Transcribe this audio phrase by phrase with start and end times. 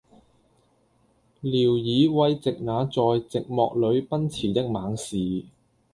[1.41, 5.45] 聊以慰藉那在寂寞裏奔馳的猛士，